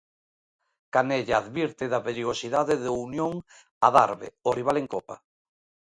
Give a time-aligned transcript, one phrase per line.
[0.95, 3.33] Canella advirte da perigosidade do Unión
[3.87, 5.15] Adarve, o rival en Copa.